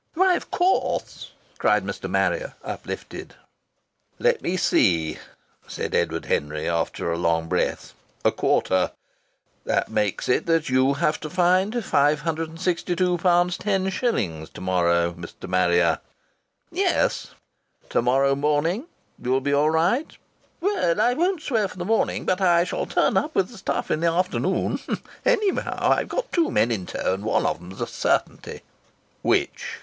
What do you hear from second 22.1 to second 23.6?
but I shall turn up with the